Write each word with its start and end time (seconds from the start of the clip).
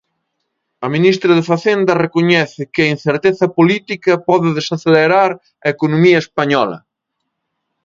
A 0.85 0.87
ministra 0.95 1.31
de 1.37 1.47
Facenda 1.51 1.93
recoñece 2.05 2.61
que 2.73 2.81
a 2.83 2.91
incerteza 2.95 3.45
política 3.57 4.13
pode 4.29 4.47
desacelerar 4.57 5.31
a 5.65 5.67
economía 5.75 6.17
española. 6.25 6.79